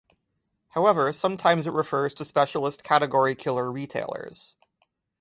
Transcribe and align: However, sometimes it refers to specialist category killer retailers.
However, 0.69 1.13
sometimes 1.13 1.67
it 1.67 1.73
refers 1.73 2.15
to 2.15 2.25
specialist 2.25 2.81
category 2.83 3.35
killer 3.35 3.71
retailers. 3.71 4.57